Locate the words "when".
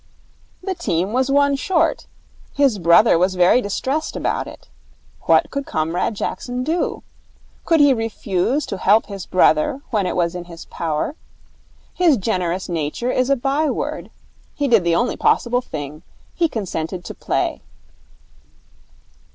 9.91-10.07